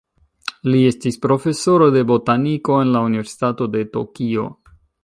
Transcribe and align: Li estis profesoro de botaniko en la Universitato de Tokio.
Li 0.67 0.79
estis 0.91 1.19
profesoro 1.27 1.91
de 1.99 2.03
botaniko 2.15 2.81
en 2.87 2.97
la 2.97 3.07
Universitato 3.13 3.71
de 3.79 3.87
Tokio. 3.97 4.53